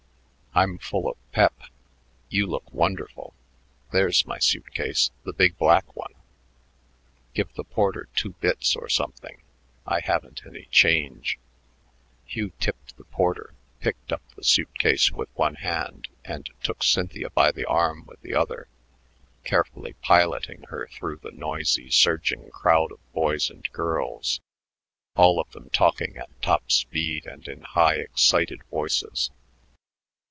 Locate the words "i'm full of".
0.53-1.31